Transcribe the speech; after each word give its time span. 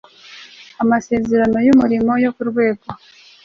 Amasezerano 0.83 1.57
y 1.65 1.69
umurimo 1.73 2.11
yo 2.23 2.29
ku 2.35 2.41
rwego 2.49 2.85